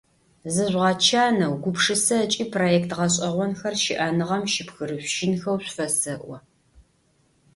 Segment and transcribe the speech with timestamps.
[0.53, 6.37] Зыжъугъэчанэу, гупшысэ ыкӏи проект гъэшӏэгъонхэр щыӏэныгъэм щыпхырышъущынхэу шъуфэсэӏо.